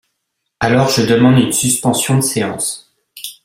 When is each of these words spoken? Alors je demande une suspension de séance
Alors 0.59 0.89
je 0.89 1.03
demande 1.05 1.37
une 1.37 1.51
suspension 1.51 2.15
de 2.15 2.21
séance 2.21 2.91